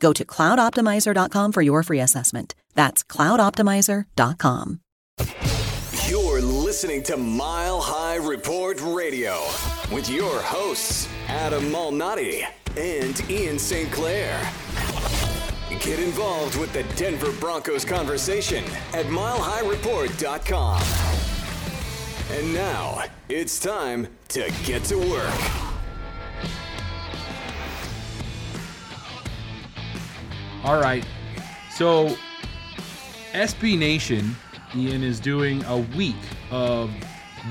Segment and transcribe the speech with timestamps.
[0.00, 2.54] Go to cloudoptimizer.com for your free assessment.
[2.74, 4.80] That's cloudoptimizer.com.
[6.08, 9.40] You're listening to Mile High Report Radio
[9.92, 13.90] with your hosts, Adam Malnati and Ian St.
[13.90, 14.38] Clair.
[15.80, 20.82] Get involved with the Denver Broncos conversation at milehighreport.com.
[22.30, 25.65] And now it's time to get to work.
[30.66, 31.06] All right.
[31.70, 32.16] So,
[33.30, 34.34] SB Nation,
[34.74, 36.16] Ian, is doing a week
[36.50, 36.90] of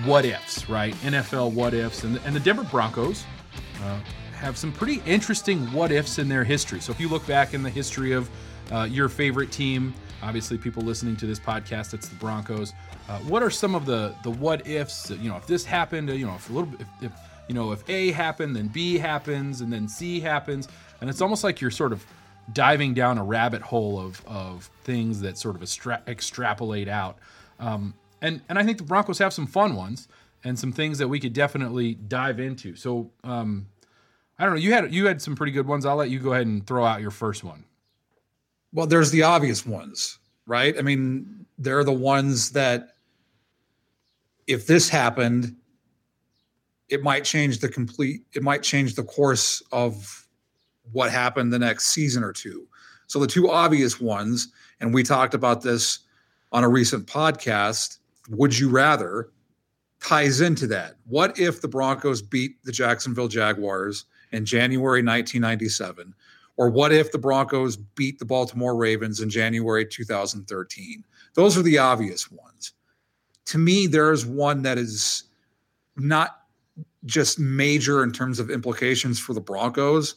[0.04, 0.94] what ifs, right?
[0.96, 2.04] NFL what ifs.
[2.04, 3.24] And, and the Denver Broncos
[3.84, 4.00] uh,
[4.34, 6.82] have some pretty interesting what ifs in their history.
[6.82, 8.30] So, if you look back in the history of
[8.70, 12.74] uh, your favorite team, obviously people listening to this podcast, it's the Broncos.
[13.08, 15.10] Uh, what are some of the the what ifs?
[15.10, 17.12] You know, if this happened, you know, if a little if, if
[17.48, 20.68] you know, if A happened, then B happens, and then C happens,
[21.00, 22.06] and it's almost like you're sort of
[22.54, 27.18] diving down a rabbit hole of, of things that sort of extra- extrapolate out.
[27.60, 30.08] Um, and, and I think the Broncos have some fun ones
[30.44, 32.76] and some things that we could definitely dive into.
[32.76, 33.68] So um,
[34.38, 34.60] I don't know.
[34.60, 35.86] You had you had some pretty good ones.
[35.86, 37.66] I'll let you go ahead and throw out your first one.
[38.74, 40.78] Well, there's the obvious ones, right?
[40.78, 42.96] I mean, they're the ones that
[44.48, 45.56] if this happened,
[46.90, 48.22] it might change the complete.
[48.34, 50.25] It might change the course of
[50.92, 52.68] what happened the next season or two.
[53.08, 56.00] So the two obvious ones, and we talked about this
[56.52, 59.30] on a recent podcast, would you rather
[60.06, 60.96] ties into that.
[61.06, 66.14] What if the Broncos beat the Jacksonville Jaguars in January 1997?
[66.58, 71.04] Or what if the Broncos beat the Baltimore Ravens in January 2013?
[71.34, 72.74] Those are the obvious ones.
[73.48, 75.24] To me, there's one that is
[75.98, 76.42] not
[77.06, 80.16] just major in terms of implications for the Broncos,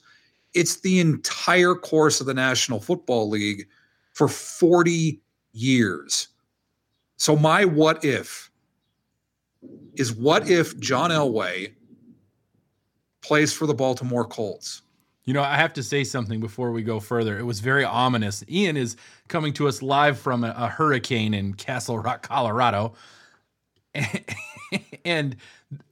[0.54, 3.66] it's the entire course of the National Football League
[4.12, 5.20] for 40
[5.52, 6.28] years.
[7.16, 8.50] So, my what if
[9.96, 11.72] is what if John Elway
[13.22, 14.82] plays for the Baltimore Colts?
[15.24, 17.38] You know, I have to say something before we go further.
[17.38, 18.42] It was very ominous.
[18.48, 18.96] Ian is
[19.28, 22.94] coming to us live from a, a hurricane in Castle Rock, Colorado.
[25.04, 25.36] and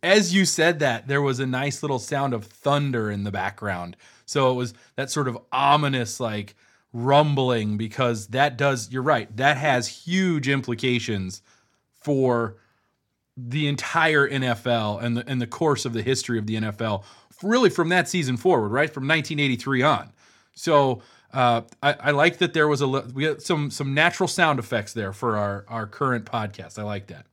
[0.03, 3.97] as you said that, there was a nice little sound of thunder in the background.
[4.26, 6.54] So it was that sort of ominous, like
[6.92, 11.42] rumbling, because that does, you're right, that has huge implications
[12.00, 12.56] for
[13.37, 17.04] the entire NFL and the and the course of the history of the NFL,
[17.42, 20.12] really from that season forward, right from 1983 on.
[20.54, 24.58] So uh, I, I, like that there was a we got some some natural sound
[24.58, 26.78] effects there for our our current podcast.
[26.78, 27.26] I like that.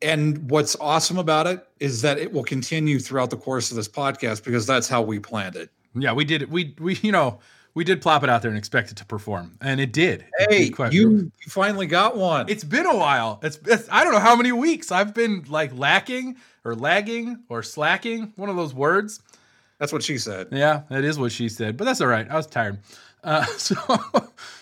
[0.00, 3.88] And what's awesome about it is that it will continue throughout the course of this
[3.88, 5.70] podcast because that's how we planned it.
[5.94, 6.50] Yeah, we did.
[6.50, 7.40] We we you know
[7.74, 10.26] we did plop it out there and expect it to perform, and it did.
[10.38, 12.48] Hey, it did you, you finally got one.
[12.48, 13.40] It's been a while.
[13.42, 17.62] It's, it's I don't know how many weeks I've been like lacking or lagging or
[17.62, 18.32] slacking.
[18.36, 19.20] One of those words.
[19.78, 20.48] That's what she said.
[20.52, 21.76] Yeah, that is what she said.
[21.76, 22.30] But that's all right.
[22.30, 22.78] I was tired.
[23.24, 23.76] Uh, so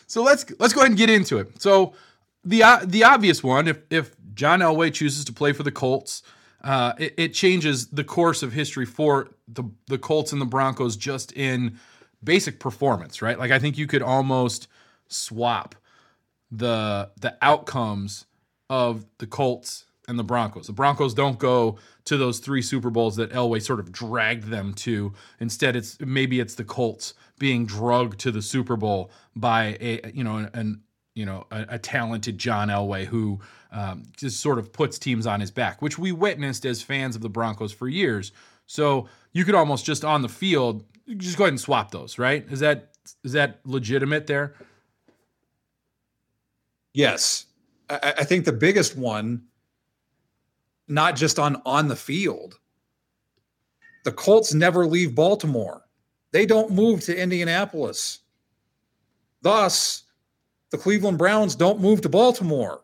[0.06, 1.60] so let's let's go ahead and get into it.
[1.60, 1.94] So
[2.44, 6.22] the uh, the obvious one, if if John Elway chooses to play for the Colts
[6.62, 10.96] uh, it, it, changes the course of history for the the Colts and the Broncos
[10.96, 11.78] just in
[12.22, 13.38] basic performance, right?
[13.38, 14.68] Like I think you could almost
[15.08, 15.74] swap
[16.50, 18.26] the the outcomes
[18.68, 20.66] of the Colts and the Broncos.
[20.66, 24.74] The Broncos don't go to those three Super Bowls that Elway sort of dragged them
[24.74, 25.14] to.
[25.38, 30.24] Instead, it's maybe it's the Colts being drugged to the Super Bowl by a you
[30.24, 30.82] know an
[31.20, 33.40] you know a, a talented John Elway who
[33.72, 37.20] um, just sort of puts teams on his back, which we witnessed as fans of
[37.20, 38.32] the Broncos for years.
[38.66, 40.82] So you could almost just on the field
[41.18, 42.46] just go ahead and swap those, right?
[42.50, 44.54] Is that is that legitimate there?
[46.94, 47.44] Yes.
[47.90, 49.42] I, I think the biggest one,
[50.88, 52.58] not just on on the field,
[54.04, 55.82] the Colts never leave Baltimore.
[56.32, 58.20] They don't move to Indianapolis.
[59.42, 60.04] Thus,
[60.70, 62.82] the Cleveland Browns don't move to Baltimore.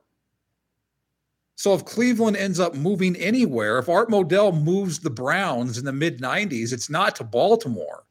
[1.57, 5.93] So if Cleveland ends up moving anywhere, if Art Modell moves the Browns in the
[5.93, 8.05] mid 90s, it's not to Baltimore.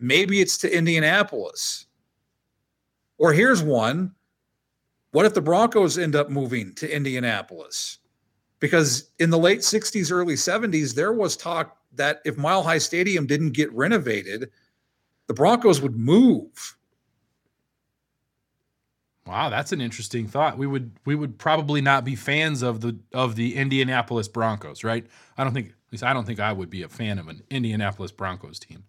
[0.00, 1.86] Maybe it's to Indianapolis.
[3.18, 4.14] Or here's one.
[5.12, 7.98] What if the Broncos end up moving to Indianapolis?
[8.60, 13.26] Because in the late 60s, early 70s, there was talk that if Mile High Stadium
[13.26, 14.50] didn't get renovated,
[15.26, 16.76] the Broncos would move.
[19.28, 20.56] Wow, that's an interesting thought.
[20.56, 25.06] We would we would probably not be fans of the of the Indianapolis Broncos, right?
[25.36, 27.42] I don't think at least I don't think I would be a fan of an
[27.50, 28.82] Indianapolis Broncos team.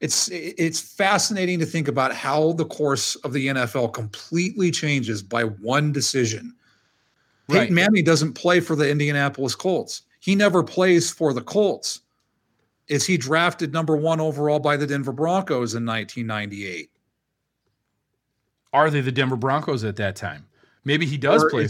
[0.00, 5.42] It's it's fascinating to think about how the course of the NFL completely changes by
[5.42, 6.54] one decision.
[7.50, 7.60] Right.
[7.60, 10.02] Peyton Manning doesn't play for the Indianapolis Colts.
[10.20, 12.00] He never plays for the Colts.
[12.88, 16.90] Is he drafted number one overall by the Denver Broncos in 1998?
[18.72, 20.46] Are they the Denver Broncos at that time?
[20.84, 21.68] Maybe he does or play.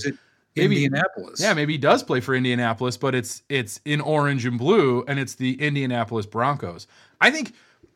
[0.57, 1.41] maybe, Indianapolis.
[1.41, 5.19] Yeah, maybe he does play for Indianapolis, but it's it's in orange and blue, and
[5.19, 6.87] it's the Indianapolis Broncos.
[7.21, 7.55] I think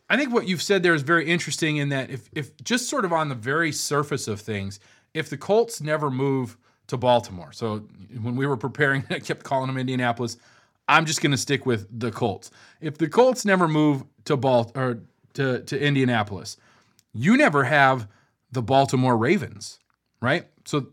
[0.08, 3.04] I think what you've said there is very interesting in that if if just sort
[3.04, 4.81] of on the very surface of things,
[5.14, 6.56] if the Colts never move
[6.88, 7.78] to Baltimore, so
[8.20, 10.37] when we were preparing, I kept calling them Indianapolis.
[10.88, 12.50] I'm just going to stick with the Colts.
[12.81, 14.98] If the Colts never move to Bal or
[15.34, 16.56] to to Indianapolis,
[17.14, 18.08] you never have
[18.52, 19.78] the Baltimore Ravens,
[20.20, 20.46] right?
[20.64, 20.88] So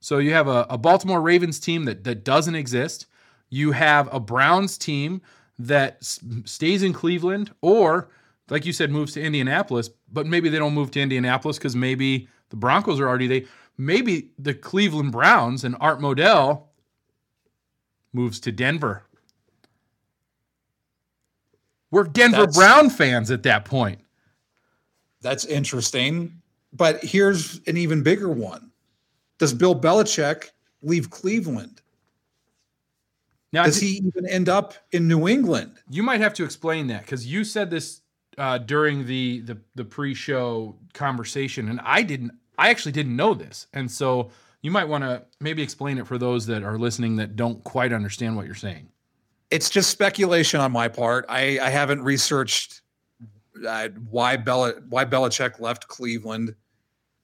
[0.00, 3.06] so you have a, a Baltimore Ravens team that that doesn't exist.
[3.50, 5.20] You have a Browns team
[5.58, 8.08] that s- stays in Cleveland, or
[8.48, 9.90] like you said, moves to Indianapolis.
[10.10, 13.46] But maybe they don't move to Indianapolis because maybe the Broncos are already they.
[13.76, 16.64] Maybe the Cleveland Browns and Art Modell
[18.12, 19.04] moves to Denver.
[21.90, 24.00] We're Denver That's, Brown fans at that point.
[25.22, 26.39] That's interesting.
[26.72, 28.70] But here's an even bigger one.
[29.38, 30.50] Does Bill Belichick
[30.82, 31.80] leave Cleveland?
[33.52, 35.72] Now, Does he even end up in New England?
[35.90, 38.02] You might have to explain that because you said this
[38.38, 42.32] uh, during the, the the pre-show conversation, and I didn't.
[42.56, 44.30] I actually didn't know this, and so
[44.62, 47.92] you might want to maybe explain it for those that are listening that don't quite
[47.92, 48.88] understand what you're saying.
[49.50, 51.24] It's just speculation on my part.
[51.28, 52.82] I, I haven't researched
[53.66, 56.54] uh, why Bella why Belichick left Cleveland.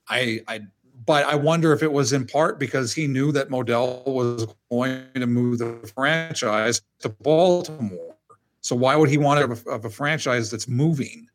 [0.09, 0.61] I I
[1.05, 5.05] but I wonder if it was in part because he knew that Modell was going
[5.15, 8.17] to move the franchise to Baltimore.
[8.61, 11.29] So why would he want of a, of a franchise that's moving?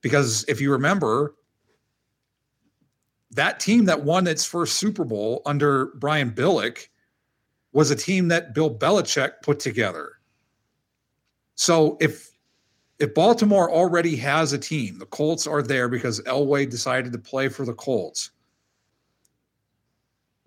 [0.00, 1.36] Because if you remember,
[3.30, 6.88] that team that won its first Super Bowl under Brian Billick
[7.72, 10.14] was a team that Bill Belichick put together.
[11.54, 12.31] So if
[13.02, 17.48] if Baltimore already has a team, the Colts are there because Elway decided to play
[17.48, 18.30] for the Colts.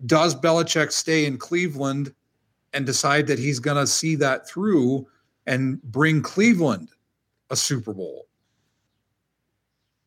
[0.06, 2.14] Does Belichick stay in Cleveland
[2.72, 5.06] and decide that he's going to see that through
[5.46, 6.88] and bring Cleveland
[7.50, 8.26] a Super Bowl?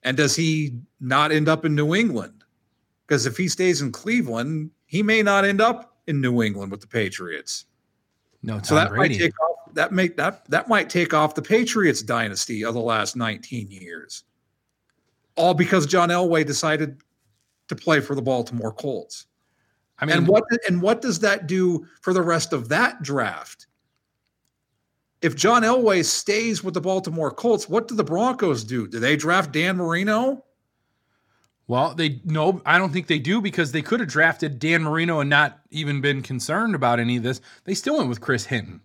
[0.01, 2.43] And does he not end up in New England?
[3.05, 6.81] Because if he stays in Cleveland, he may not end up in New England with
[6.81, 7.65] the Patriots.
[8.41, 9.15] No, Tom so that Brady.
[9.15, 12.81] might take off that make that that might take off the Patriots dynasty of the
[12.81, 14.23] last 19 years.
[15.35, 17.01] All because John Elway decided
[17.67, 19.27] to play for the Baltimore Colts.
[19.99, 23.67] I mean, and what and what does that do for the rest of that draft?
[25.21, 28.87] If John Elway stays with the Baltimore Colts, what do the Broncos do?
[28.87, 30.45] Do they draft Dan Marino?
[31.69, 35.19] Well, they no, I don't think they do because they could have drafted Dan Marino
[35.19, 37.41] and not even been concerned about any of this.
[37.65, 38.81] They still went with Chris Hinton.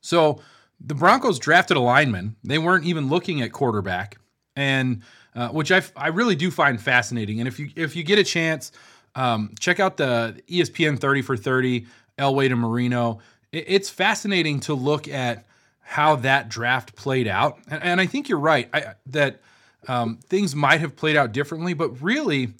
[0.00, 0.40] So
[0.80, 2.34] the Broncos drafted a lineman.
[2.42, 4.18] They weren't even looking at quarterback,
[4.56, 5.02] and
[5.36, 7.38] uh, which I, I really do find fascinating.
[7.38, 8.72] And if you if you get a chance,
[9.14, 11.86] um, check out the ESPN 30 for 30
[12.18, 13.20] Elway to Marino.
[13.52, 15.46] It, it's fascinating to look at
[15.78, 17.60] how that draft played out.
[17.68, 19.40] And, and I think you're right I, that
[19.88, 22.54] um, things might have played out differently, but really,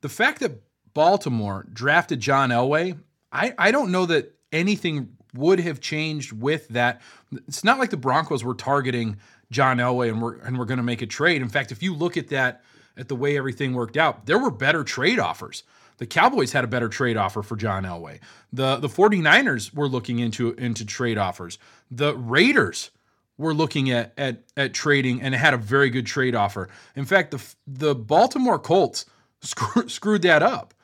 [0.00, 0.62] the fact that
[0.94, 2.98] Baltimore drafted John Elway,
[3.32, 7.00] I, I don't know that anything would have changed with that.
[7.46, 9.18] It's not like the Broncos were targeting
[9.50, 11.42] John Elway and we're and we're going to make a trade.
[11.42, 12.62] In fact, if you look at that
[12.96, 15.62] at the way everything worked out, there were better trade offers.
[15.98, 18.20] The Cowboys had a better trade offer for John Elway.
[18.52, 21.58] The the 49ers were looking into into trade offers.
[21.90, 22.90] The Raiders
[23.38, 26.68] were looking at at at trading and had a very good trade offer.
[26.96, 29.06] In fact, the the Baltimore Colts
[29.40, 30.74] screw, screwed that up.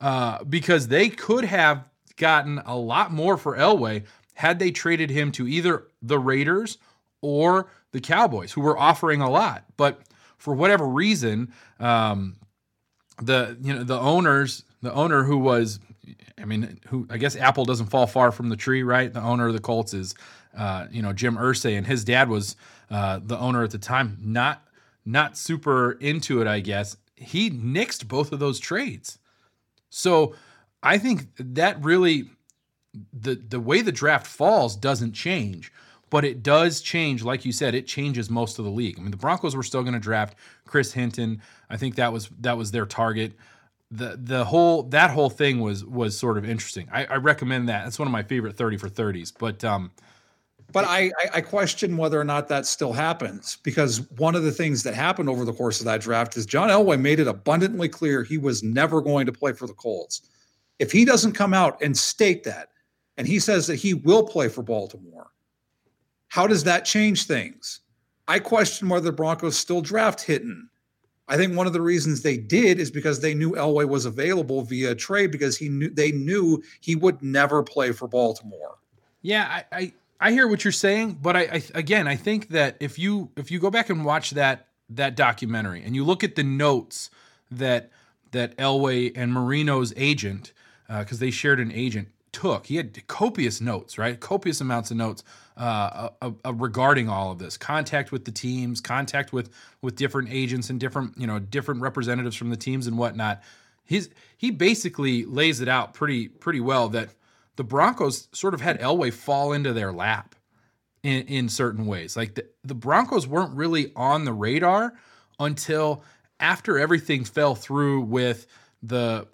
[0.00, 1.84] uh, because they could have
[2.16, 4.04] gotten a lot more for Elway
[4.34, 6.78] had they traded him to either the Raiders
[7.20, 9.64] or the Cowboys, who were offering a lot.
[9.76, 10.00] But
[10.38, 12.36] for whatever reason, um,
[13.20, 15.78] the you know the owners, the owner who was,
[16.42, 19.12] I mean, who I guess Apple doesn't fall far from the tree, right?
[19.12, 20.14] The owner of the Colts is,
[20.56, 22.56] uh, you know, Jim Irsay, and his dad was
[22.90, 24.18] uh, the owner at the time.
[24.20, 24.66] Not
[25.04, 26.96] not super into it, I guess.
[27.16, 29.18] He nixed both of those trades.
[29.90, 30.34] So
[30.82, 32.30] I think that really
[33.12, 35.72] the the way the draft falls doesn't change,
[36.10, 37.22] but it does change.
[37.22, 38.98] Like you said, it changes most of the league.
[38.98, 41.40] I mean, the Broncos were still going to draft Chris Hinton.
[41.70, 43.32] I think that was that was their target.
[43.94, 46.88] The the whole that whole thing was was sort of interesting.
[46.90, 47.84] I, I recommend that.
[47.84, 49.30] That's one of my favorite thirty for thirties.
[49.30, 49.90] But um,
[50.72, 54.82] but I, I question whether or not that still happens because one of the things
[54.84, 58.22] that happened over the course of that draft is John Elway made it abundantly clear
[58.22, 60.22] he was never going to play for the Colts.
[60.78, 62.70] If he doesn't come out and state that,
[63.18, 65.30] and he says that he will play for Baltimore,
[66.28, 67.80] how does that change things?
[68.26, 70.70] I question whether the Broncos still draft Hinton.
[71.28, 74.62] I think one of the reasons they did is because they knew Elway was available
[74.62, 78.76] via trade because he knew they knew he would never play for Baltimore.
[79.22, 82.76] Yeah, I, I I hear what you're saying, but I, I, again I think that
[82.80, 86.34] if you if you go back and watch that that documentary and you look at
[86.34, 87.10] the notes
[87.50, 87.90] that
[88.32, 90.52] that Elway and Marino's agent
[90.88, 94.18] because uh, they shared an agent took he had copious notes right?
[94.18, 95.22] Copious amounts of notes
[95.56, 97.56] uh, uh, uh, regarding all of this.
[97.56, 99.50] Contact with the teams contact with
[99.82, 103.42] with different agents and different you know different representatives from the teams and whatnot.
[103.84, 107.10] He's he basically lays it out pretty pretty well that
[107.56, 110.34] the Broncos sort of had Elway fall into their lap
[111.02, 112.16] in, in certain ways.
[112.16, 114.94] Like the, the Broncos weren't really on the radar
[115.38, 116.02] until
[116.40, 118.46] after everything fell through with
[118.82, 119.26] the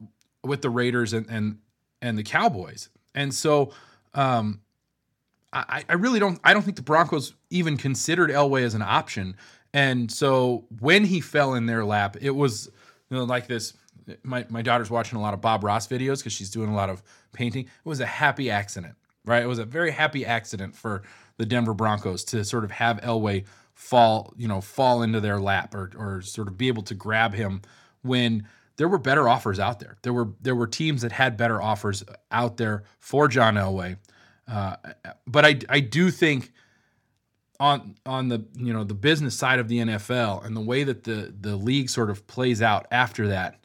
[0.42, 1.58] with the Raiders and and
[2.02, 2.88] and the Cowboys.
[3.14, 3.72] And so
[4.14, 4.60] um
[5.52, 9.36] I, I really don't I don't think the Broncos even considered Elway as an option.
[9.72, 12.70] And so when he fell in their lap, it was
[13.10, 13.74] you know, like this
[14.22, 16.90] my, my daughter's watching a lot of Bob Ross videos because she's doing a lot
[16.90, 17.02] of
[17.32, 17.64] painting.
[17.64, 19.42] It was a happy accident, right?
[19.42, 21.02] It was a very happy accident for
[21.36, 25.74] the Denver Broncos to sort of have Elway fall, you know, fall into their lap
[25.74, 27.62] or, or sort of be able to grab him
[28.02, 28.46] when
[28.78, 29.98] there were better offers out there.
[30.02, 33.98] There were there were teams that had better offers out there for John Elway.
[34.46, 34.76] Uh,
[35.26, 36.52] but I I do think
[37.60, 41.04] on on the you know the business side of the NFL and the way that
[41.04, 43.58] the the league sort of plays out after that,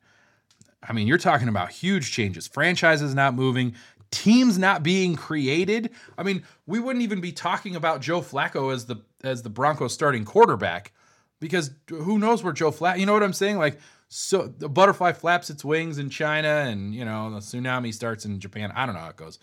[0.81, 2.47] I mean, you're talking about huge changes.
[2.47, 3.75] Franchises not moving,
[4.09, 5.91] teams not being created.
[6.17, 9.93] I mean, we wouldn't even be talking about Joe Flacco as the as the Broncos
[9.93, 10.91] starting quarterback
[11.39, 13.59] because who knows where Joe Flacco, you know what I'm saying?
[13.59, 13.79] Like
[14.15, 18.39] so the butterfly flaps its wings in China and, you know, the tsunami starts in
[18.39, 18.71] Japan.
[18.75, 19.39] I don't know how it goes.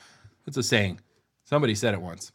[0.47, 1.01] It's a saying.
[1.45, 2.31] Somebody said it once.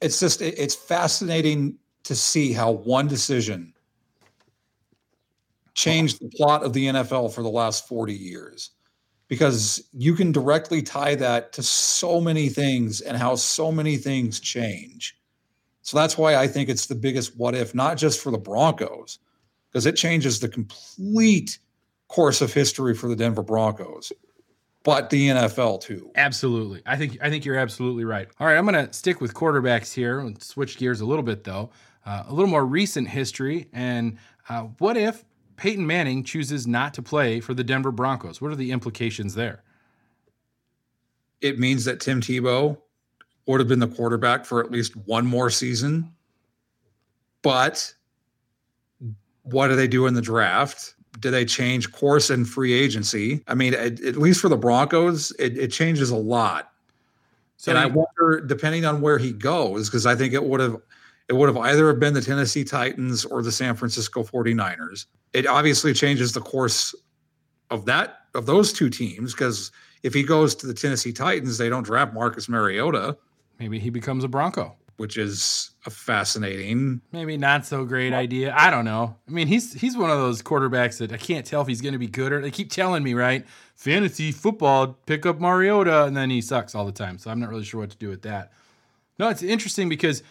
[0.00, 3.74] It's just it's fascinating to see how one decision
[5.74, 8.70] changed the plot of the NFL for the last 40 years
[9.26, 14.38] because you can directly tie that to so many things and how so many things
[14.38, 15.16] change.
[15.82, 19.18] So that's why I think it's the biggest what if, not just for the Broncos,
[19.74, 21.58] because it changes the complete
[22.06, 24.12] course of history for the Denver Broncos,
[24.84, 26.12] but the NFL too.
[26.14, 26.80] Absolutely.
[26.86, 28.28] I think I think you're absolutely right.
[28.38, 31.42] All right, I'm going to stick with quarterbacks here and switch gears a little bit
[31.42, 31.70] though.
[32.06, 34.16] Uh, a little more recent history and
[34.48, 35.24] uh, what if
[35.56, 38.40] Peyton Manning chooses not to play for the Denver Broncos.
[38.40, 39.62] What are the implications there?
[41.40, 42.76] It means that Tim Tebow
[43.46, 46.12] would have been the quarterback for at least one more season.
[47.42, 47.94] But
[49.44, 50.94] what do they do in the draft?
[51.20, 53.42] Do they change course in free agency?
[53.46, 56.72] I mean, at, at least for the Broncos, it, it changes a lot.
[57.56, 60.76] So and I wonder, depending on where he goes, because I think it would have
[61.28, 65.46] it would have either have been the Tennessee Titans or the San Francisco 49ers it
[65.46, 66.94] obviously changes the course
[67.70, 69.70] of that of those two teams because
[70.02, 73.16] if he goes to the Tennessee Titans, they don't draft Marcus Mariota.
[73.58, 78.54] Maybe he becomes a Bronco, which is a fascinating, maybe not so great idea.
[78.56, 79.16] I don't know.
[79.28, 81.92] I mean, he's he's one of those quarterbacks that I can't tell if he's going
[81.92, 83.44] to be good or they keep telling me right.
[83.76, 87.18] Fantasy football, pick up Mariota, and then he sucks all the time.
[87.18, 88.52] So I'm not really sure what to do with that.
[89.18, 90.22] No, it's interesting because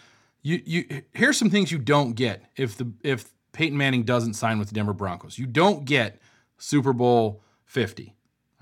[0.42, 4.58] you you here's some things you don't get if the if Peyton Manning doesn't sign
[4.58, 5.38] with the Denver Broncos.
[5.38, 6.20] You don't get
[6.58, 8.13] Super Bowl 50.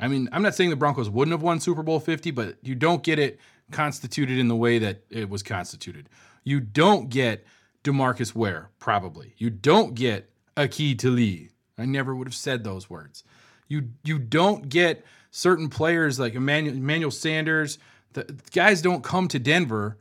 [0.03, 2.75] I mean, I'm not saying the Broncos wouldn't have won Super Bowl 50, but you
[2.75, 3.39] don't get it
[3.71, 6.09] constituted in the way that it was constituted.
[6.43, 7.47] You don't get
[7.85, 9.35] DeMarcus Ware, probably.
[9.39, 11.51] You don't get Aqib Talib.
[11.79, 13.23] I never would have said those words.
[13.69, 17.79] You you don't get certain players like Emmanuel, Emmanuel Sanders.
[18.13, 19.99] The, the guys don't come to Denver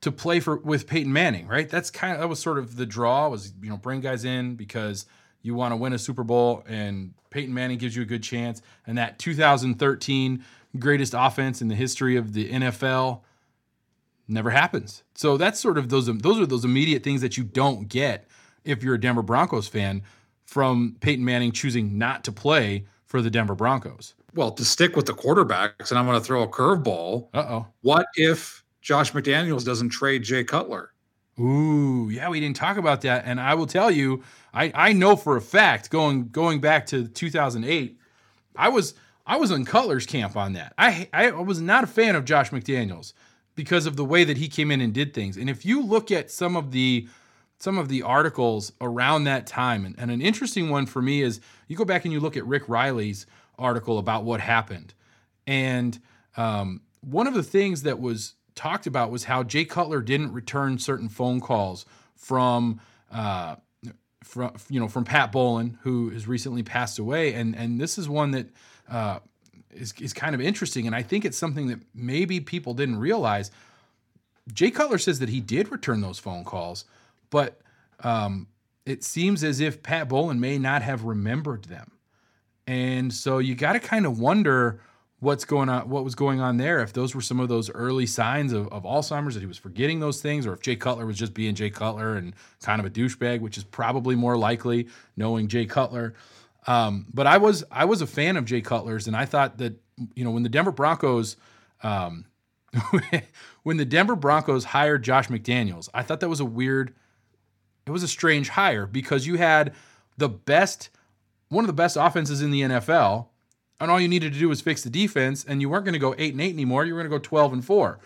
[0.00, 1.68] to play for with Peyton Manning, right?
[1.68, 4.54] That's kind of that was sort of the draw was you know bring guys in
[4.54, 5.06] because
[5.42, 8.62] you want to win a Super Bowl and Peyton Manning gives you a good chance.
[8.86, 10.44] And that 2013
[10.78, 13.20] greatest offense in the history of the NFL
[14.28, 15.02] never happens.
[15.14, 18.26] So that's sort of those those are those immediate things that you don't get
[18.64, 20.02] if you're a Denver Broncos fan
[20.44, 24.14] from Peyton Manning choosing not to play for the Denver Broncos.
[24.34, 27.28] Well, to stick with the quarterbacks, and I'm going to throw a curveball.
[27.34, 27.66] Uh oh.
[27.82, 30.92] What if Josh McDaniels doesn't trade Jay Cutler?
[31.38, 34.22] Ooh, yeah, we didn't talk about that, and I will tell you,
[34.52, 37.98] I I know for a fact going going back to 2008,
[38.56, 38.94] I was
[39.26, 40.74] I was in Cutler's camp on that.
[40.76, 43.12] I I was not a fan of Josh McDaniels
[43.54, 45.36] because of the way that he came in and did things.
[45.36, 47.08] And if you look at some of the
[47.58, 51.40] some of the articles around that time, and, and an interesting one for me is
[51.68, 53.24] you go back and you look at Rick Reilly's
[53.56, 54.94] article about what happened,
[55.46, 56.00] and
[56.36, 60.78] um, one of the things that was talked about was how Jay Cutler didn't return
[60.78, 62.80] certain phone calls from
[63.10, 63.56] uh,
[64.24, 68.08] from you know from Pat Bowlen, who has recently passed away, and and this is
[68.08, 68.48] one that
[68.88, 69.18] uh,
[69.70, 73.50] is is kind of interesting, and I think it's something that maybe people didn't realize.
[74.52, 76.84] Jay Cutler says that he did return those phone calls,
[77.30, 77.60] but
[78.00, 78.48] um,
[78.84, 81.92] it seems as if Pat Bowlen may not have remembered them,
[82.66, 84.80] and so you got to kind of wonder
[85.22, 86.80] what's going on, what was going on there.
[86.80, 90.00] If those were some of those early signs of, of Alzheimer's that he was forgetting
[90.00, 92.90] those things, or if Jay Cutler was just being Jay Cutler and kind of a
[92.90, 96.14] douchebag, which is probably more likely, knowing Jay Cutler.
[96.66, 99.80] Um, but I was I was a fan of Jay Cutler's, and I thought that
[100.16, 101.36] you know when the Denver Broncos.
[101.84, 102.26] Um,
[103.64, 106.94] when the Denver Broncos hired Josh McDaniels, I thought that was a weird,
[107.86, 109.74] it was a strange hire because you had
[110.16, 110.88] the best,
[111.50, 113.26] one of the best offenses in the NFL,
[113.82, 115.98] and all you needed to do was fix the defense, and you weren't going to
[115.98, 116.84] go eight and eight anymore.
[116.84, 117.98] You were going to go twelve and four,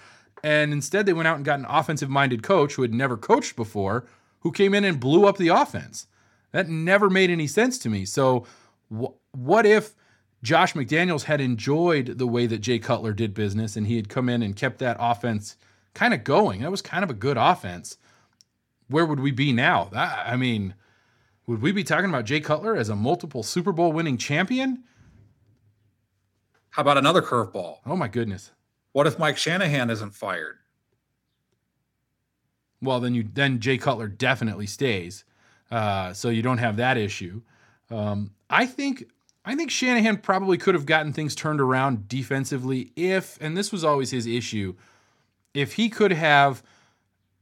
[0.42, 4.06] and instead they went out and got an offensive-minded coach who had never coached before,
[4.40, 6.06] who came in and blew up the offense.
[6.52, 8.06] That never made any sense to me.
[8.06, 8.46] So,
[8.88, 9.94] wh- what if
[10.42, 14.28] Josh McDaniels had enjoyed the way that Jay Cutler did business, and he had come
[14.28, 15.56] in and kept that offense
[15.92, 16.62] kind of going?
[16.62, 17.98] That was kind of a good offense.
[18.88, 19.90] Where would we be now?
[19.92, 20.74] That, I mean,
[21.46, 24.84] would we be talking about Jay Cutler as a multiple Super Bowl winning champion?
[26.76, 27.78] How about another curveball?
[27.86, 28.52] Oh my goodness.
[28.92, 30.58] What if Mike Shanahan isn't fired?
[32.82, 35.24] Well, then you then Jay Cutler definitely stays,
[35.70, 37.40] uh, so you don't have that issue.
[37.90, 39.06] Um, I think
[39.42, 43.82] I think Shanahan probably could have gotten things turned around defensively if, and this was
[43.82, 44.74] always his issue,
[45.54, 46.62] if he could have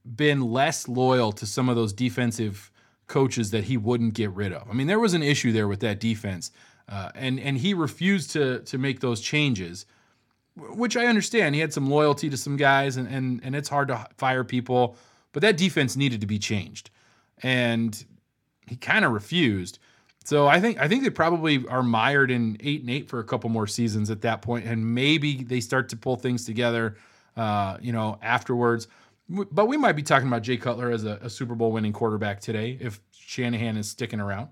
[0.04, 2.70] been less loyal to some of those defensive
[3.08, 4.70] coaches that he wouldn't get rid of.
[4.70, 6.52] I mean, there was an issue there with that defense.
[6.88, 9.86] Uh, and and he refused to to make those changes,
[10.56, 11.54] which I understand.
[11.54, 14.96] He had some loyalty to some guys, and and and it's hard to fire people,
[15.32, 16.90] but that defense needed to be changed,
[17.42, 18.04] and
[18.66, 19.78] he kind of refused.
[20.24, 23.24] So I think I think they probably are mired in eight and eight for a
[23.24, 26.96] couple more seasons at that point, and maybe they start to pull things together,
[27.36, 28.88] uh, you know, afterwards.
[29.26, 32.40] But we might be talking about Jay Cutler as a, a Super Bowl winning quarterback
[32.40, 34.50] today if Shanahan is sticking around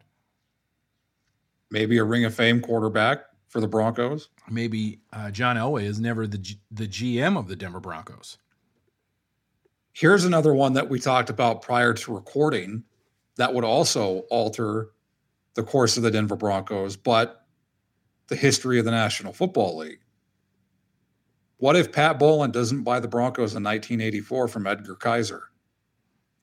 [1.72, 4.28] maybe a Ring of Fame quarterback for the Broncos.
[4.48, 8.38] Maybe uh, John Elway is never the G- the GM of the Denver Broncos.
[9.92, 12.85] Here's another one that we talked about prior to recording
[13.37, 14.90] that would also alter
[15.54, 17.46] the course of the Denver Broncos, but
[18.28, 20.00] the history of the National Football League.
[21.58, 25.44] What if Pat Bowlen doesn't buy the Broncos in 1984 from Edgar Kaiser?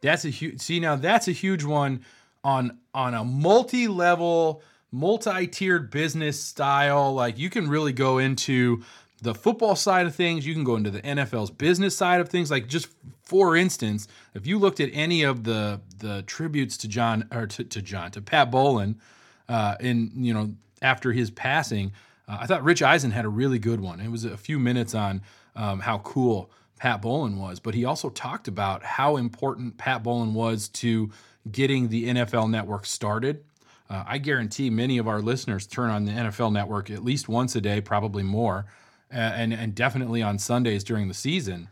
[0.01, 0.61] That's a huge.
[0.61, 2.05] See now, that's a huge one
[2.43, 7.13] on on a multi-level multi-tiered business style.
[7.13, 8.83] Like you can really go into
[9.21, 12.49] the football side of things, you can go into the NFL's business side of things.
[12.49, 12.87] Like just
[13.23, 17.63] for instance, if you looked at any of the the tributes to John or to,
[17.63, 18.99] to John to Pat Bowlen,
[19.47, 21.91] uh, in you know after his passing,
[22.27, 23.99] uh, I thought Rich Eisen had a really good one.
[23.99, 25.21] It was a few minutes on
[25.55, 30.33] um, how cool Pat Bowlen was, but he also talked about how important Pat Bowlen
[30.33, 31.11] was to
[31.51, 33.43] getting the NFL Network started
[33.89, 37.55] uh, I guarantee many of our listeners turn on the NFL Network at least once
[37.55, 38.65] a day, probably more,
[39.09, 41.69] and and definitely on Sundays during the season.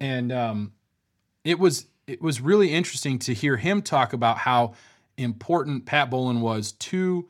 [0.00, 0.72] And um,
[1.44, 4.74] it was it was really interesting to hear him talk about how
[5.16, 7.28] important Pat Bowlen was to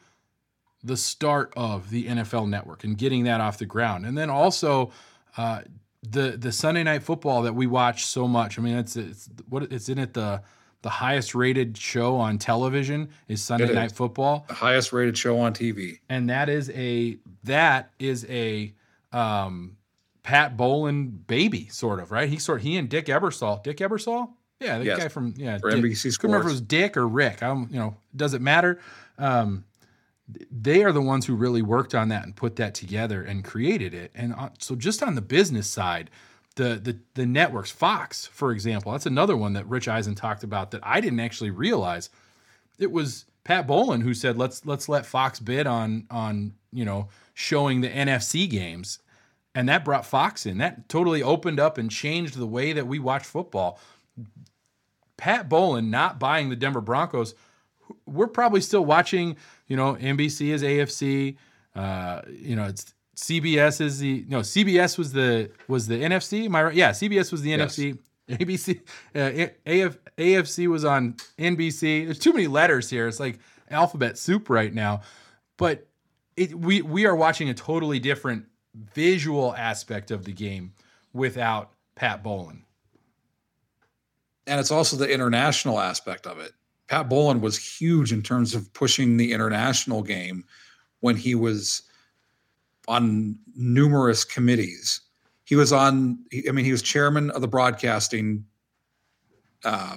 [0.82, 4.90] the start of the NFL Network and getting that off the ground, and then also.
[5.36, 5.62] Uh,
[6.04, 8.58] the the Sunday night football that we watch so much.
[8.58, 10.42] I mean, it's it's what it's in it the
[10.82, 13.92] the highest rated show on television is Sunday It Night.
[13.92, 16.00] Football, The highest rated show on TV.
[16.08, 18.72] and that is a that is a
[19.12, 19.76] um,
[20.22, 22.28] Pat Bowlen baby, sort of right.
[22.28, 24.98] He sort he and Dick Ebersol, Dick Ebersol, yeah, the Yes.
[24.98, 25.82] guy from yeah, For Dick.
[25.84, 27.42] NBC Couldn't remember if it was Dick or Rick.
[27.42, 28.78] I'm you know does it matter?
[29.18, 29.64] Um,
[30.50, 33.92] they are the ones who really worked on that and put that together and created
[33.92, 34.10] it.
[34.14, 36.10] And uh, so just on the business side,
[36.52, 40.70] the the the networks, Fox, for example, that's another one that Rich Eisen talked about
[40.72, 42.10] that I didn't actually realize.
[42.78, 47.08] It was Pat Bowlen who said let's let's let Fox bid on on you know
[47.34, 48.98] showing the NFC games,
[49.54, 50.58] and that brought Fox in.
[50.58, 53.78] That totally opened up and changed the way that we watch football.
[55.16, 57.34] Pat Bowlen not buying the Denver Broncos,
[58.06, 59.36] we're probably still watching.
[59.68, 61.36] You know, NBC is AFC.
[61.74, 66.46] Uh, you know, it's CBS is the no CBS was the was the NFC.
[66.46, 66.74] Am I right?
[66.74, 67.76] Yeah, CBS was the Yes.
[67.76, 67.98] NFC.
[68.30, 68.80] ABC,
[69.14, 72.04] uh, AF, AFC was on NBC.
[72.06, 73.06] There's too many letters here.
[73.08, 73.38] It's like
[73.70, 75.02] alphabet soup right now.
[75.58, 75.86] But
[76.36, 78.46] it, we we are watching a totally different
[78.94, 80.72] visual aspect of the game
[81.12, 82.64] without Pat Bowlen.
[84.46, 86.52] and it's also the international aspect of it.
[86.88, 90.44] Pat Bowlen was huge in terms of pushing the international game
[91.00, 91.82] when he was
[92.88, 95.00] on numerous committees.
[95.44, 96.18] He was on,
[96.48, 98.44] I mean, he was chairman of the broadcasting
[99.64, 99.96] uh,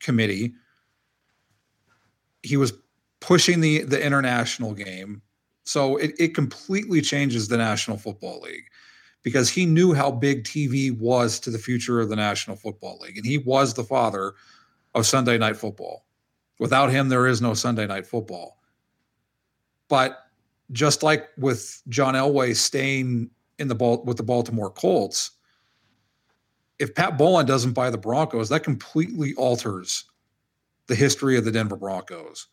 [0.00, 0.54] committee.
[2.42, 2.72] He was
[3.20, 5.22] pushing the the international game,
[5.64, 8.64] so it, it completely changes the National Football League
[9.22, 13.16] because he knew how big TV was to the future of the National Football League.
[13.16, 14.34] And he was the father
[14.94, 16.04] of Sunday Night Football.
[16.60, 18.58] Without him, there is no Sunday Night Football.
[19.88, 20.23] But
[20.72, 25.32] just like with John Elway staying in the ball with the Baltimore Colts,
[26.78, 30.04] if Pat Bowlen doesn't buy the Broncos, that completely alters
[30.86, 32.48] the history of the Denver Broncos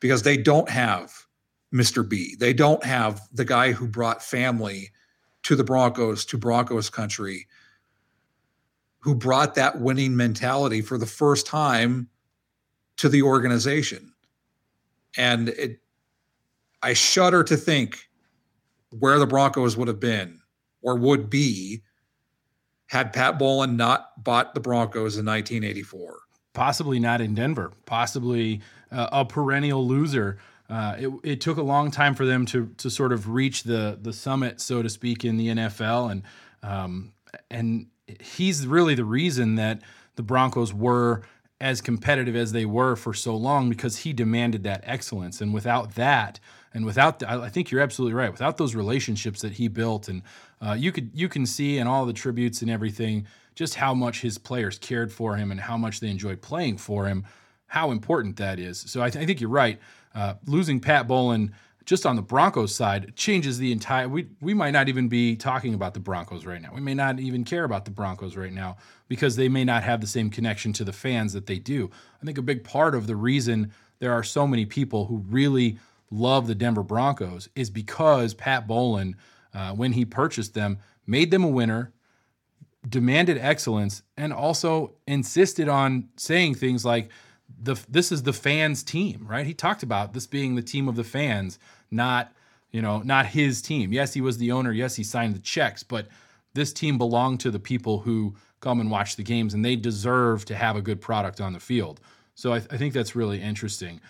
[0.00, 1.26] because they don't have
[1.72, 2.06] Mr.
[2.06, 2.34] B.
[2.38, 4.90] They don't have the guy who brought family
[5.44, 7.46] to the Broncos, to Broncos country,
[8.98, 12.08] who brought that winning mentality for the first time
[12.96, 14.12] to the organization.
[15.16, 15.80] And it,
[16.82, 18.08] I shudder to think
[18.98, 20.40] where the Broncos would have been
[20.82, 21.82] or would be
[22.86, 26.18] had Pat Bowlen not bought the Broncos in 1984.
[26.52, 30.38] possibly not in Denver, possibly uh, a perennial loser.
[30.68, 33.98] Uh, it, it took a long time for them to to sort of reach the
[34.00, 36.22] the summit, so to speak, in the NFL, and
[36.62, 37.12] um,
[37.50, 37.86] and
[38.20, 39.82] he's really the reason that
[40.16, 41.22] the Broncos were
[41.60, 45.94] as competitive as they were for so long because he demanded that excellence, and without
[45.94, 46.40] that,
[46.72, 48.30] and without the, I think you're absolutely right.
[48.30, 50.22] Without those relationships that he built, and
[50.60, 54.20] uh, you could you can see in all the tributes and everything just how much
[54.20, 57.24] his players cared for him and how much they enjoyed playing for him,
[57.66, 58.80] how important that is.
[58.80, 59.78] So I, th- I think you're right.
[60.14, 61.52] Uh, losing Pat Bowlen
[61.84, 64.08] just on the Broncos side changes the entire.
[64.08, 66.70] We we might not even be talking about the Broncos right now.
[66.72, 68.76] We may not even care about the Broncos right now
[69.08, 71.90] because they may not have the same connection to the fans that they do.
[72.22, 75.78] I think a big part of the reason there are so many people who really
[76.10, 79.16] love the Denver Broncos is because Pat Bowlen,
[79.54, 81.92] uh, when he purchased them, made them a winner,
[82.88, 87.10] demanded excellence, and also insisted on saying things like,
[87.62, 89.46] "the This is the fans' team." Right?
[89.46, 91.58] He talked about this being the team of the fans,
[91.90, 92.32] not
[92.70, 93.92] you know, not his team.
[93.92, 94.72] Yes, he was the owner.
[94.72, 96.06] Yes, he signed the checks, but
[96.54, 100.44] this team belonged to the people who come and watch the games, and they deserve
[100.44, 102.00] to have a good product on the field.
[102.34, 104.00] So I, I think that's really interesting.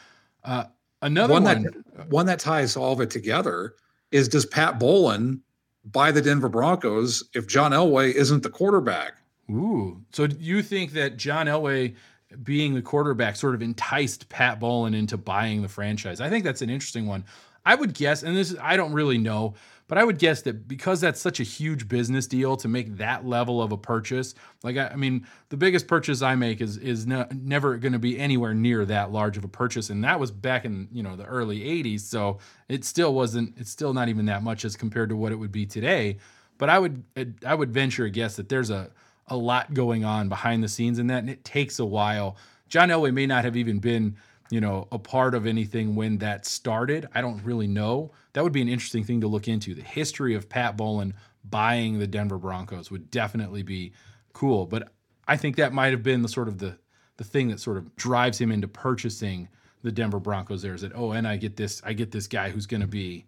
[0.45, 0.65] Uh,
[1.03, 3.75] another one one, that one that ties all of it together
[4.11, 5.41] is does Pat Bowlen
[5.85, 9.15] buy the Denver Broncos if John Elway isn't the quarterback?
[9.51, 10.03] Ooh.
[10.13, 11.95] So do you think that John Elway
[12.43, 16.21] being the quarterback sort of enticed Pat Bowlen into buying the franchise?
[16.21, 17.25] I think that's an interesting one.
[17.71, 19.55] I would guess, and this is I don't really know,
[19.87, 23.25] but I would guess that because that's such a huge business deal to make that
[23.25, 27.07] level of a purchase, like I, I mean, the biggest purchase I make is is
[27.07, 30.33] ne- never going to be anywhere near that large of a purchase, and that was
[30.33, 33.55] back in you know the early '80s, so it still wasn't.
[33.57, 36.17] It's still not even that much as compared to what it would be today.
[36.59, 38.91] But I would uh, I would venture a guess that there's a
[39.29, 42.37] a lot going on behind the scenes in that, and it takes a while.
[42.69, 44.17] John Elway may not have even been,
[44.51, 47.09] you know, a part of anything when that started.
[47.15, 48.11] I don't really know.
[48.33, 49.75] That would be an interesting thing to look into.
[49.75, 53.93] The history of Pat Bowlen buying the Denver Broncos would definitely be
[54.33, 54.67] cool.
[54.67, 54.93] But
[55.27, 56.79] I think that might have been the sort of the
[57.17, 59.49] the thing that sort of drives him into purchasing
[59.83, 60.63] the Denver Broncos.
[60.63, 62.87] There is that oh, and I get this I get this guy who's going to
[62.87, 63.27] be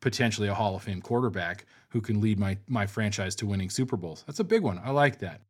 [0.00, 3.96] potentially a Hall of Fame quarterback who can lead my my franchise to winning Super
[3.96, 4.24] Bowls.
[4.26, 4.80] That's a big one.
[4.84, 5.40] I like that.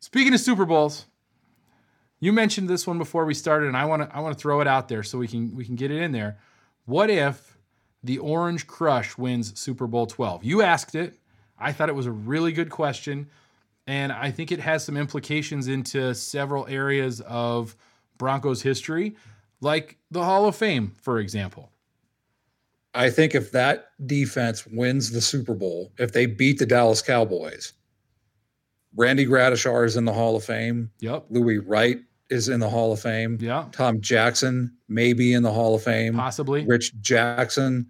[0.00, 1.06] Speaking of Super Bowls,
[2.18, 4.60] You mentioned this one before we started, and I want to I want to throw
[4.60, 6.38] it out there so we can we can get it in there.
[6.86, 7.58] What if
[8.02, 10.44] the Orange Crush wins Super Bowl 12?
[10.44, 11.18] You asked it.
[11.58, 13.28] I thought it was a really good question,
[13.86, 17.76] and I think it has some implications into several areas of
[18.18, 19.16] Broncos history,
[19.60, 21.70] like the Hall of Fame, for example.
[22.94, 27.74] I think if that defense wins the Super Bowl, if they beat the Dallas Cowboys,
[28.96, 30.90] Randy Gradishar is in the Hall of Fame.
[31.00, 31.26] Yep.
[31.28, 31.98] Louis Wright
[32.30, 33.38] is in the Hall of Fame.
[33.40, 33.66] Yeah.
[33.72, 36.14] Tom Jackson may be in the Hall of Fame.
[36.14, 36.64] Possibly.
[36.66, 37.86] Rich Jackson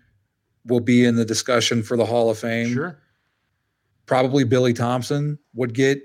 [0.67, 2.73] will be in the discussion for the Hall of Fame.
[2.75, 2.99] Sure.
[4.07, 6.01] Probably Billy Thompson would get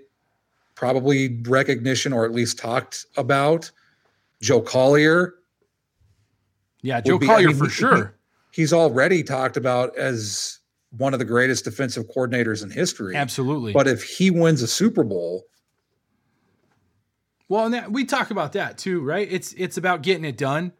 [0.75, 3.69] probably recognition or at least talked about.
[4.41, 5.35] Joe Collier.
[6.81, 8.17] Yeah, Joe be- I Collier mean, for he- sure.
[8.51, 10.59] He's already talked about as
[10.97, 13.15] one of the greatest defensive coordinators in history.
[13.15, 13.71] Absolutely.
[13.71, 15.43] But if he wins a Super Bowl,
[17.51, 19.27] Well, and that, we talk about that too, right?
[19.29, 20.71] It's it's about getting it done,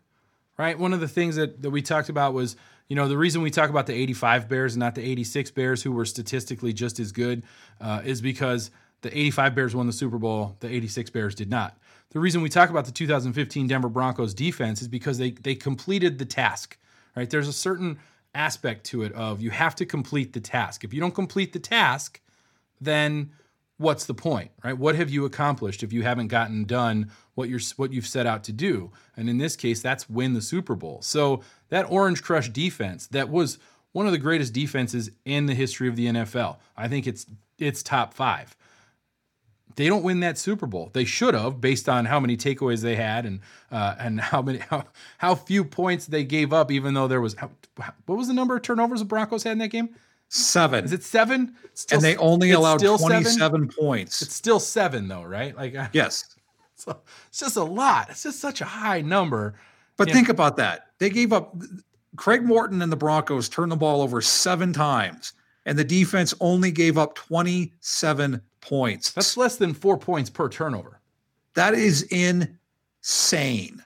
[0.58, 0.80] right?
[0.80, 2.56] One of the things that, that we talked about was,
[2.88, 5.84] you know, the reason we talk about the 85 Bears and not the 86 Bears,
[5.84, 7.44] who were statistically just as good,
[7.82, 11.78] uh, is because the 85 Bears won the Super Bowl, the 86 Bears did not.
[12.12, 16.20] The reason we talk about the 2015 Denver Broncos defense is because they they completed
[16.20, 16.78] the task,
[17.18, 17.30] right?
[17.30, 18.00] There's a certain
[18.34, 20.86] aspect to it of you have to complete the task.
[20.86, 22.22] If you don't complete the task,
[22.80, 23.32] then
[23.82, 24.78] what's the point, right?
[24.78, 28.44] What have you accomplished if you haven't gotten done what you're what you've set out
[28.46, 28.92] to do?
[29.18, 31.02] And in this case, that's win the Super Bowl.
[31.02, 33.58] So that Orange Crush defense that was
[33.92, 36.58] one of the greatest defenses in the history of the NFL.
[36.78, 37.26] I think it's
[37.58, 38.56] it's top 5.
[39.76, 40.90] They don't win that Super Bowl.
[40.92, 43.40] They should have, based on how many takeaways they had and
[43.72, 44.86] uh, and how many how,
[45.18, 46.72] how few points they gave up.
[46.72, 47.36] Even though there was
[48.06, 49.96] what was the number of turnovers the Broncos had in that game?
[50.32, 50.86] Seven.
[50.86, 51.56] Is it seven?
[51.74, 53.22] Still- and they only it's allowed still seven?
[53.24, 54.22] 27 points.
[54.22, 55.56] It's still seven though, right?
[55.56, 56.36] Like, yes.
[56.76, 58.10] so it's just a lot.
[58.10, 59.56] It's just such a high number.
[59.98, 60.14] But Yeah.
[60.16, 60.88] think about that.
[61.00, 61.56] They gave up
[62.16, 65.34] Craig Morton and the Broncos turned the ball over seven times,
[65.66, 69.12] and the defense only gave up 27 points.
[69.12, 71.00] That's less than four points per turnover.
[71.56, 73.84] that is insane.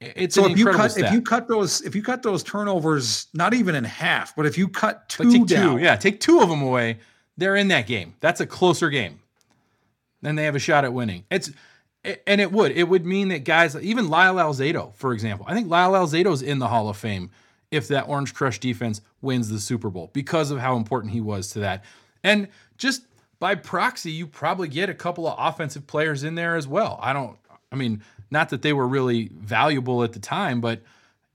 [0.00, 1.04] It's So an if you cut stat.
[1.04, 4.58] if you cut those if you cut those turnovers not even in half, but if
[4.58, 6.98] you cut two like down, two, yeah, take two of them away.
[7.38, 8.14] They're in that game.
[8.20, 9.20] That's a closer game.
[10.22, 11.24] Then they have a shot at winning.
[11.30, 11.50] It's
[12.26, 15.68] and it would it would mean that guys even Lyle Alzado, for example, I think
[15.68, 17.30] Lyle Alzado's in the Hall of Fame
[17.70, 21.50] if that Orange Crush defense wins the Super Bowl because of how important he was
[21.50, 21.84] to that.
[22.22, 23.02] And just
[23.38, 26.98] by proxy, you probably get a couple of offensive players in there as well.
[27.02, 27.36] I don't
[27.72, 30.82] I mean, not that they were really valuable at the time, but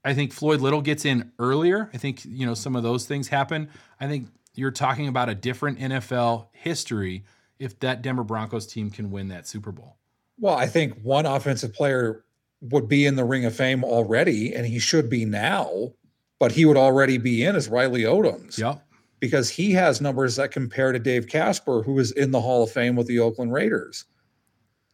[0.04, 1.88] I think Floyd Little gets in earlier.
[1.94, 3.68] I think, you know, some of those things happen.
[4.00, 7.24] I think you're talking about a different NFL history
[7.58, 9.96] if that Denver Broncos team can win that Super Bowl.
[10.38, 12.24] Well, I think one offensive player
[12.60, 15.92] would be in the Ring of Fame already, and he should be now,
[16.40, 18.82] but he would already be in as Riley Odoms Yep.
[19.20, 22.70] because he has numbers that compare to Dave Casper, who is in the Hall of
[22.72, 24.04] Fame with the Oakland Raiders.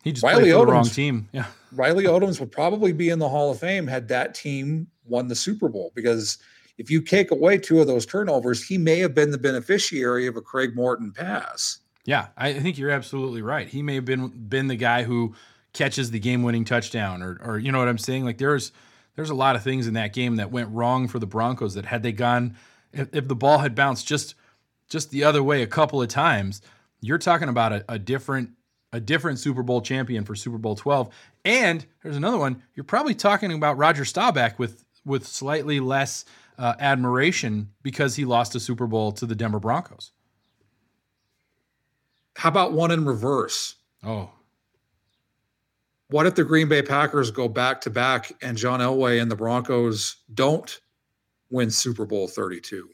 [0.02, 1.28] He just Riley played for the wrong team.
[1.32, 1.46] Yeah.
[1.72, 5.34] Riley Odoms would probably be in the Hall of Fame had that team won the
[5.34, 6.38] Super Bowl because
[6.78, 10.36] if you take away two of those turnovers, he may have been the beneficiary of
[10.36, 11.78] a Craig Morton pass.
[12.04, 13.68] Yeah, I I think you're absolutely right.
[13.68, 15.34] He may have been been the guy who
[15.74, 18.24] catches the game-winning touchdown, or or you know what I'm saying.
[18.24, 18.72] Like there's
[19.16, 21.74] there's a lot of things in that game that went wrong for the Broncos.
[21.74, 22.56] That had they gone,
[22.92, 24.34] if, if the ball had bounced just
[24.88, 26.62] just the other way a couple of times,
[27.00, 28.52] you're talking about a, a different
[28.92, 31.08] a different Super Bowl champion for Super Bowl 12.
[31.44, 32.62] And there's another one.
[32.74, 36.24] You're probably talking about Roger Staubach with with slightly less
[36.58, 40.12] uh, admiration because he lost a Super Bowl to the Denver Broncos.
[42.36, 43.74] How about one in reverse?
[44.04, 44.30] Oh,
[46.08, 49.36] What if the Green Bay Packers go back to back and John Elway and the
[49.36, 50.80] Broncos don't
[51.50, 52.88] win Super Bowl 32?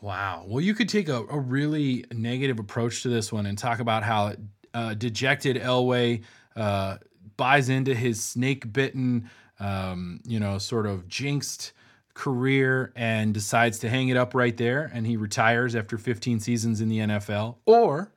[0.00, 0.44] Wow.
[0.46, 4.02] Well, you could take a, a really negative approach to this one and talk about
[4.02, 4.34] how
[4.72, 6.22] uh, dejected Elway
[6.56, 6.98] uh,
[7.36, 11.72] buys into his snake bitten, um, you know, sort of jinxed
[12.14, 16.80] career and decides to hang it up right there and he retires after 15 seasons
[16.80, 17.56] in the NFL.
[17.66, 18.12] Or,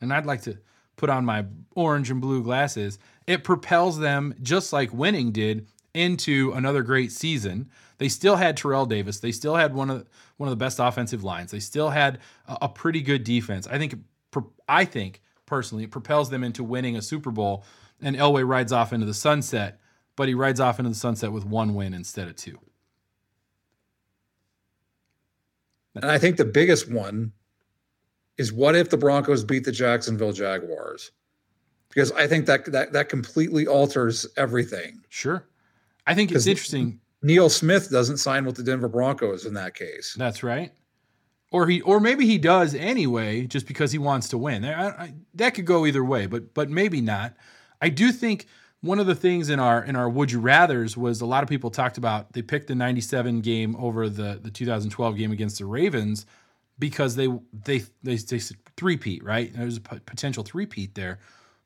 [0.00, 0.58] and I'd like to
[0.96, 6.52] put on my orange and blue glasses, it propels them, just like winning did, into
[6.52, 7.70] another great season.
[7.98, 9.20] They still had Terrell Davis.
[9.20, 11.50] They still had one of one of the best offensive lines.
[11.50, 13.66] They still had a, a pretty good defense.
[13.66, 13.96] I think
[14.68, 17.64] I think personally it propels them into winning a Super Bowl.
[18.02, 19.80] And Elway rides off into the sunset,
[20.16, 22.58] but he rides off into the sunset with one win instead of two.
[25.94, 27.32] And I think the biggest one
[28.36, 31.12] is what if the Broncos beat the Jacksonville Jaguars?
[31.88, 35.00] Because I think that that that completely alters everything.
[35.08, 35.46] Sure.
[36.06, 37.00] I think it's interesting.
[37.22, 40.14] Neil Smith doesn't sign with the Denver Broncos in that case.
[40.18, 40.72] That's right.
[41.52, 44.64] Or he, or maybe he does anyway, just because he wants to win.
[44.64, 47.34] I, I, that could go either way, but but maybe not.
[47.80, 48.46] I do think
[48.80, 51.48] one of the things in our in our would you rather's was a lot of
[51.48, 55.64] people talked about they picked the '97 game over the the 2012 game against the
[55.66, 56.26] Ravens
[56.78, 59.52] because they they they, they said three-peat, right?
[59.54, 61.20] There's a p- potential three-peat there,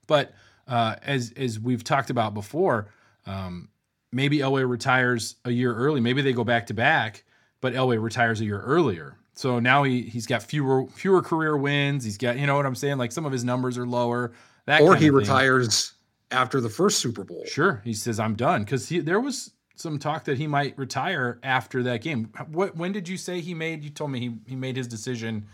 [0.07, 0.35] but
[0.69, 2.93] uh, as as we've talked about before,
[3.27, 3.69] um,
[4.13, 6.01] maybe Elway retires a year early.
[6.01, 7.25] Maybe they go back to back,
[7.61, 9.17] but Elway retires a year earlier.
[9.35, 12.05] So now he he's got fewer fewer career wins.
[12.05, 12.99] He's got you know what I'm saying.
[12.99, 14.33] Like some of his numbers are lower.
[14.67, 15.95] That Or he retires
[16.31, 17.45] after the first Super Bowl.
[17.47, 21.83] Sure, he says I'm done because there was some talk that he might retire after
[21.85, 22.31] that game.
[22.49, 23.83] What when did you say he made?
[23.83, 25.47] You told me he he made his decision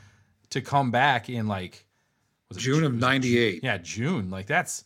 [0.51, 1.85] to come back in like
[2.49, 3.63] was it June of '98.
[3.63, 4.31] yeah, June.
[4.31, 4.85] Like that's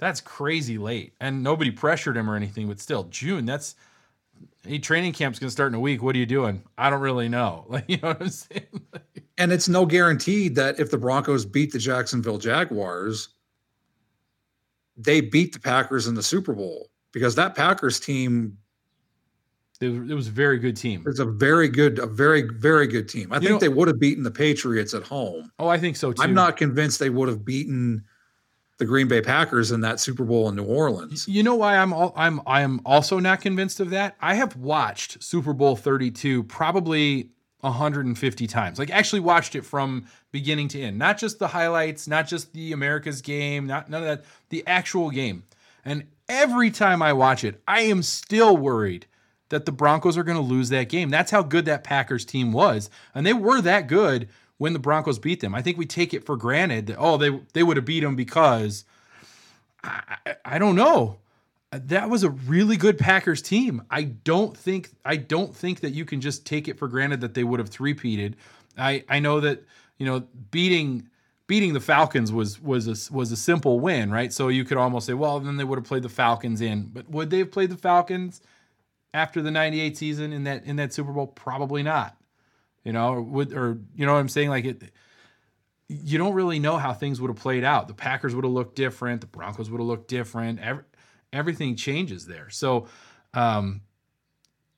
[0.00, 2.66] that's crazy late, and nobody pressured him or anything.
[2.66, 3.44] But still, June.
[3.44, 3.76] That's
[4.66, 6.02] hey, training camp's gonna start in a week.
[6.02, 6.62] What are you doing?
[6.78, 7.66] I don't really know.
[7.70, 8.66] Like you know what I'm saying?
[9.38, 13.28] And it's no guarantee that if the Broncos beat the Jacksonville Jaguars,
[14.96, 18.56] they beat the Packers in the Super Bowl because that Packers team
[19.80, 21.04] it, was, a very good team.
[21.06, 23.32] It's a very good, a very, very good team.
[23.32, 25.50] I You think know- they would have beaten the Patriots at home.
[25.58, 26.22] Oh, I think so too.
[26.22, 28.04] I'm not convinced they would have beaten
[28.80, 31.28] the Green Bay Packers in that Super Bowl in New Orleans.
[31.28, 34.16] You know why I'm all, I'm I am also not convinced of that.
[34.20, 38.78] I have watched Super Bowl 32 probably 150 times.
[38.78, 40.98] Like actually watched it from beginning to end.
[40.98, 45.10] Not just the highlights, not just the America's game, not none of that, the actual
[45.10, 45.44] game.
[45.84, 49.06] And every time I watch it, I am still worried
[49.50, 51.10] that the Broncos are going to lose that game.
[51.10, 52.88] That's how good that Packers team was.
[53.14, 54.28] And they were that good
[54.60, 55.54] when the Broncos beat them.
[55.54, 58.14] I think we take it for granted that oh they they would have beat them
[58.14, 58.84] because
[59.82, 61.16] I, I, don't know.
[61.72, 63.82] That was a really good Packers team.
[63.90, 67.32] I don't think I don't think that you can just take it for granted that
[67.32, 68.34] they would have three-peated.
[68.76, 69.64] I I know that
[69.96, 71.08] you know beating
[71.46, 74.30] beating the Falcons was was a, was a simple win, right?
[74.30, 76.90] So you could almost say, well, then they would have played the Falcons in.
[76.92, 78.42] But would they have played the Falcons
[79.14, 81.28] after the 98 season in that in that Super Bowl?
[81.28, 82.19] Probably not.
[82.84, 84.90] You know, or would or you know what I'm saying like it
[85.90, 87.88] you don't really know how things would have played out.
[87.88, 89.20] The Packers would have looked different.
[89.20, 90.60] The Broncos would have looked different.
[90.60, 90.84] Every,
[91.32, 92.48] everything changes there.
[92.48, 92.86] So,
[93.34, 93.80] um,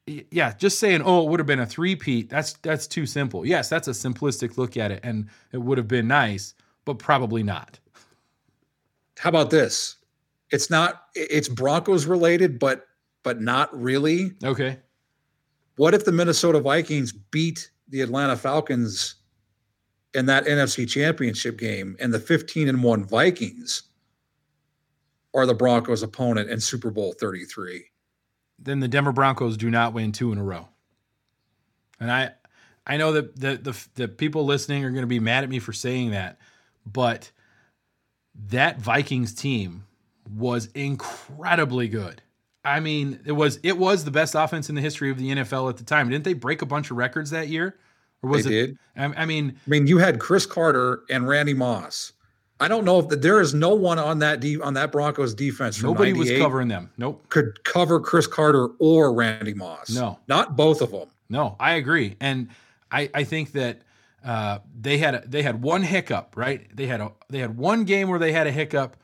[0.06, 2.30] yeah, just saying, oh, it would have been a three-peat.
[2.30, 3.46] That's that's too simple.
[3.46, 6.54] Yes, that's a simplistic look at it, and it would have been nice,
[6.86, 7.78] but probably not.
[9.18, 9.96] How about this?
[10.50, 12.86] It's not it's Broncos related, but
[13.22, 14.32] but not really.
[14.42, 14.78] Okay.
[15.76, 19.16] What if the Minnesota Vikings beat the Atlanta Falcons
[20.14, 23.82] in that NFC championship game and the 15 and 1 Vikings
[25.34, 27.84] are the Broncos opponent in Super Bowl 33?
[28.58, 30.68] Then the Denver Broncos do not win two in a row.
[32.00, 32.30] And I,
[32.86, 35.58] I know that the the, the people listening are going to be mad at me
[35.58, 36.38] for saying that,
[36.86, 37.30] but
[38.48, 39.84] that Vikings team
[40.34, 42.22] was incredibly good.
[42.64, 45.68] I mean, it was it was the best offense in the history of the NFL
[45.68, 46.08] at the time.
[46.08, 47.76] Didn't they break a bunch of records that year?
[48.22, 48.66] Or was They it?
[48.66, 48.78] did.
[48.96, 52.12] I, I mean, I mean, you had Cris Carter and Randy Moss.
[52.60, 55.34] I don't know if the, there is no one on that de- on that Broncos
[55.34, 56.92] defense nobody was covering them.
[56.96, 57.28] Nope.
[57.30, 59.90] could cover Cris Carter or Randy Moss.
[59.90, 60.20] No.
[60.28, 61.08] not both of them.
[61.28, 62.48] No, I agree, and
[62.92, 63.80] I I think that
[64.24, 66.68] uh, they had a, they had one hiccup, right?
[66.76, 68.96] They had a they had one game where they had a hiccup,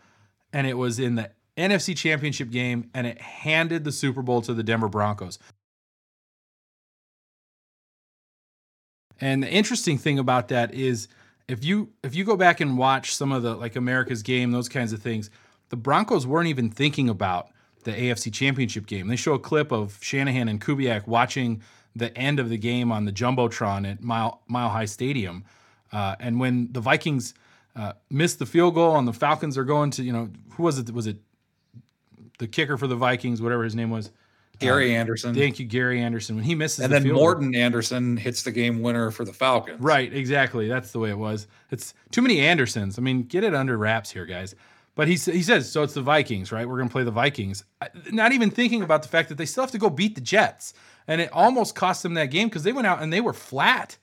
[0.53, 4.55] and it was in the NFC Championship game, and it handed the Super Bowl to
[4.55, 5.39] the Denver Broncos.
[9.21, 11.09] And the interesting thing about that is
[11.49, 14.69] if you if you go back and watch some of the like America's game, those
[14.69, 15.31] kinds of things,
[15.71, 17.49] the Broncos weren't even thinking about
[17.85, 19.09] the AFC Championship game.
[19.09, 21.63] They show a clip of Shanahan and Kubiak watching
[21.97, 25.45] the end of the game on the jumbotron at Mile Mile High Stadium,
[25.93, 27.35] uh, and when the Vikings
[27.75, 30.79] uh, missed the field goal and the Falcons are going to you know who was
[30.79, 31.17] it was it
[32.39, 34.13] the kicker for the Vikings whatever his name was um,
[34.59, 35.35] Gary Anderson.
[35.35, 38.43] thank you Gary Anderson when he misses and the then field goal- Morten Andersen hits
[38.43, 39.81] the game winner for the Falcons.
[39.81, 40.67] Right, exactly.
[40.69, 41.47] That's the way it was.
[41.71, 42.99] It's too many Andersons.
[42.99, 44.55] I mean, get it under wraps here, guys.
[44.99, 45.85] But he he says so.
[45.85, 46.69] It's the Vikings, right?
[46.69, 47.63] We're going to play the Vikings.
[48.11, 50.75] Not even thinking about the fact that they still have to go beat the Jets,
[51.07, 53.97] and it almost cost them that game because they went out and they were flat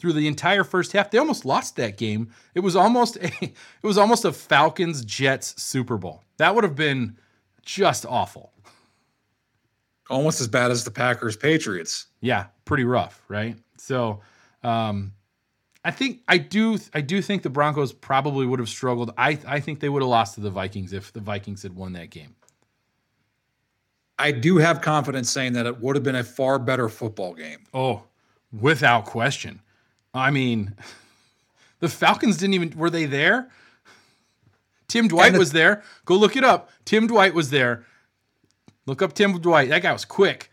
[0.00, 1.12] through the entire first half.
[1.12, 2.32] They almost lost that game.
[2.56, 6.24] It was almost a it was almost a Falcons Jets Super Bowl.
[6.38, 7.16] That would have been
[7.62, 8.52] just awful.
[10.08, 12.06] Almost as bad as the Packers Patriots.
[12.20, 13.56] Yeah, pretty rough, right?
[13.78, 14.20] So,
[14.62, 15.12] um,
[15.84, 19.12] I think I do I do think the Broncos probably would have struggled.
[19.16, 21.94] I I think they would have lost to the Vikings if the Vikings had won
[21.94, 22.34] that game.
[24.18, 27.60] I do have confidence saying that it would have been a far better football game.
[27.72, 28.02] Oh,
[28.52, 29.62] without question.
[30.12, 30.74] I mean,
[31.80, 33.48] the Falcons didn't even were they there?
[34.90, 35.82] Tim Dwight was there.
[36.04, 36.68] Go look it up.
[36.84, 37.86] Tim Dwight was there.
[38.86, 39.68] Look up Tim Dwight.
[39.70, 40.50] That guy was quick.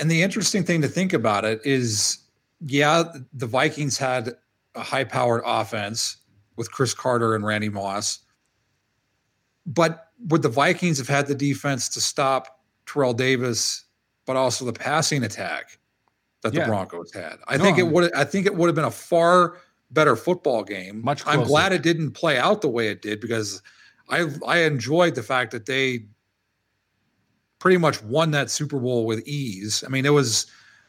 [0.00, 2.18] And the interesting thing to think about it is,
[2.60, 4.34] yeah, the Vikings had
[4.74, 6.16] a high-powered offense
[6.56, 8.20] with Cris Carter and Randy Moss,
[9.66, 13.84] but would the Vikings have had the defense to stop Terrell Davis,
[14.24, 15.78] but also the passing attack
[16.42, 16.60] that yeah.
[16.60, 17.36] the Broncos had?
[17.46, 18.12] I no, think it would.
[18.14, 19.56] I think it would have been a far
[19.90, 21.02] better football game.
[21.04, 21.24] Much.
[21.24, 21.40] Closer.
[21.40, 23.62] I'm glad it didn't play out the way it did because
[24.08, 26.06] I I enjoyed the fact that they
[27.58, 29.82] pretty much won that Super Bowl with ease.
[29.84, 30.46] I mean, it was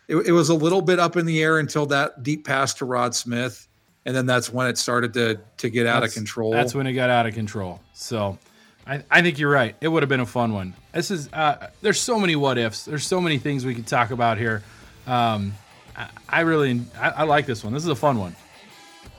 [0.07, 2.85] it, it was a little bit up in the air until that deep pass to
[2.85, 3.67] Rod Smith,
[4.05, 6.51] and then that's when it started to to get out that's, of control.
[6.51, 7.81] That's when it got out of control.
[7.93, 8.37] So.
[8.87, 9.75] I, I think you're right.
[9.81, 10.73] It would have been a fun one.
[10.93, 12.85] This is uh, there's so many what ifs.
[12.85, 14.63] There's so many things we could talk about here.
[15.05, 15.53] Um,
[15.95, 17.71] I, I, really I, I like this one.
[17.71, 18.35] This is a fun one.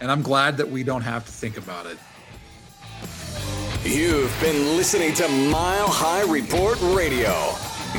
[0.01, 1.99] And I'm glad that we don't have to think about it.
[3.85, 7.55] You've been listening to Mile High Report Radio.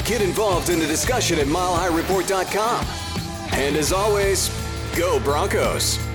[0.06, 2.86] Get involved in the discussion at milehighreport.com.
[3.54, 4.50] And as always,
[4.96, 6.11] go Broncos.